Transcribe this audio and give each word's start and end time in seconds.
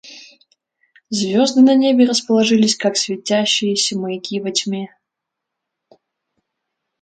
Звезды 1.11 1.61
на 1.61 1.75
небе 1.75 2.07
расположились 2.07 2.75
как 2.75 2.97
светящиеся 2.97 3.99
маяки 3.99 4.41
во 4.41 4.49
тьме. 4.49 4.87